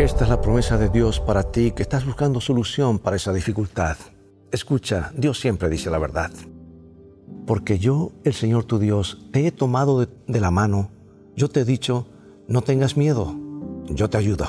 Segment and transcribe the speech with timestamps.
[0.00, 3.98] Esta es la promesa de Dios para ti que estás buscando solución para esa dificultad.
[4.50, 6.30] Escucha, Dios siempre dice la verdad.
[7.46, 10.88] Porque yo, el Señor tu Dios, te he tomado de, la mano,
[11.36, 12.06] yo te he dicho,
[12.48, 13.36] no tengas miedo,
[13.90, 14.46] yo te ayudo.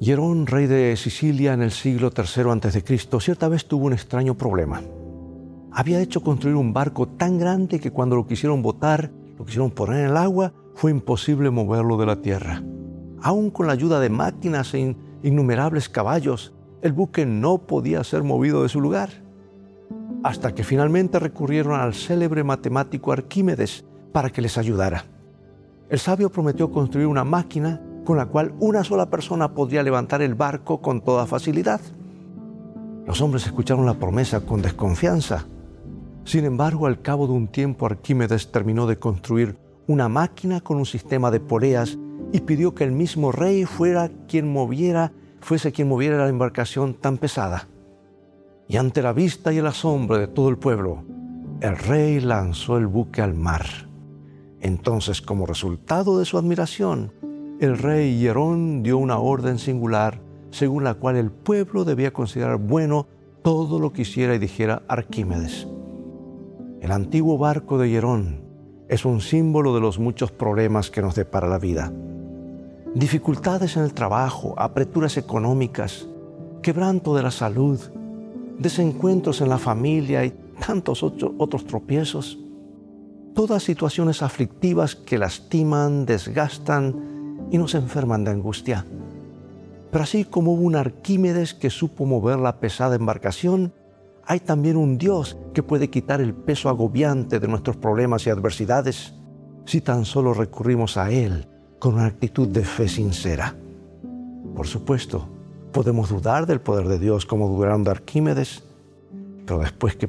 [0.00, 4.82] Hierón, rey de Sicilia en el siglo III a.C., cierta vez tuvo un extraño problema.
[5.70, 10.00] Había hecho construir un barco tan grande que cuando lo quisieron botar, lo quisieron poner
[10.00, 12.64] en el agua, fue imposible moverlo de la tierra.
[13.22, 18.62] Aún con la ayuda de máquinas e innumerables caballos, el buque no podía ser movido
[18.62, 19.10] de su lugar.
[20.22, 25.04] Hasta que finalmente recurrieron al célebre matemático Arquímedes para que les ayudara.
[25.88, 30.34] El sabio prometió construir una máquina con la cual una sola persona podría levantar el
[30.34, 31.80] barco con toda facilidad.
[33.06, 35.46] Los hombres escucharon la promesa con desconfianza.
[36.24, 40.86] Sin embargo, al cabo de un tiempo Arquímedes terminó de construir una máquina con un
[40.86, 41.98] sistema de poleas
[42.32, 47.18] y pidió que el mismo rey fuera quien moviera, fuese quien moviera la embarcación tan
[47.18, 47.68] pesada.
[48.68, 51.04] Y ante la vista y el asombro de todo el pueblo,
[51.60, 53.64] el rey lanzó el buque al mar.
[54.60, 57.12] Entonces, como resultado de su admiración,
[57.60, 63.06] el rey Hierón dio una orden singular según la cual el pueblo debía considerar bueno
[63.42, 65.66] todo lo que hiciera y dijera Arquímedes.
[66.80, 68.42] El antiguo barco de Hierón
[68.88, 71.92] es un símbolo de los muchos problemas que nos depara la vida
[72.98, 76.06] dificultades en el trabajo, apreturas económicas,
[76.62, 77.78] quebranto de la salud,
[78.58, 80.34] desencuentros en la familia y
[80.66, 82.38] tantos otros tropiezos.
[83.34, 88.84] Todas situaciones aflictivas que lastiman, desgastan y nos enferman de angustia.
[89.92, 93.72] Pero así como hubo un Arquímedes que supo mover la pesada embarcación,
[94.26, 99.14] hay también un Dios que puede quitar el peso agobiante de nuestros problemas y adversidades
[99.66, 101.46] si tan solo recurrimos a Él
[101.78, 103.54] con una actitud de fe sincera.
[104.54, 105.28] Por supuesto,
[105.72, 108.64] podemos dudar del poder de Dios como dudaron de Arquímedes,
[109.46, 110.08] pero después, que,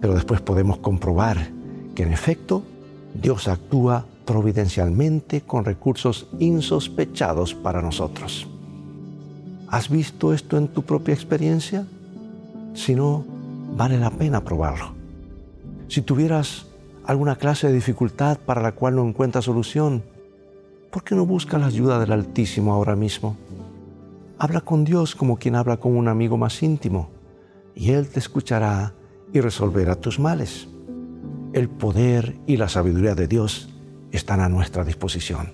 [0.00, 1.50] pero después podemos comprobar
[1.94, 2.62] que en efecto
[3.14, 8.46] Dios actúa providencialmente con recursos insospechados para nosotros.
[9.68, 11.86] ¿Has visto esto en tu propia experiencia?
[12.74, 13.24] Si no,
[13.76, 14.94] vale la pena probarlo.
[15.88, 16.66] Si tuvieras
[17.04, 20.02] alguna clase de dificultad para la cual no encuentras solución,
[20.90, 23.36] ¿por qué no buscas la ayuda del Altísimo ahora mismo?
[24.38, 27.10] Habla con Dios como quien habla con un amigo más íntimo,
[27.74, 28.94] y Él te escuchará
[29.32, 30.68] y resolverá tus males.
[31.52, 33.68] El poder y la sabiduría de Dios
[34.12, 35.52] están a nuestra disposición.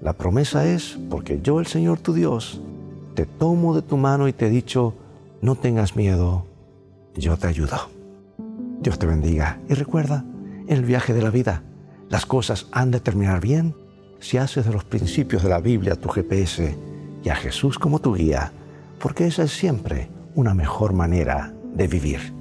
[0.00, 2.60] La promesa es, porque yo el Señor tu Dios,
[3.14, 4.94] te tomo de tu mano y te he dicho,
[5.42, 6.46] no tengas miedo,
[7.16, 7.76] yo te ayudo.
[8.80, 10.24] Dios te bendiga y recuerda,
[10.68, 11.62] en el viaje de la vida,
[12.08, 13.74] las cosas han de terminar bien
[14.20, 16.76] si haces de los principios de la Biblia tu GPS
[17.24, 18.52] y a Jesús como tu guía,
[18.98, 22.37] porque esa es siempre una mejor manera de vivir.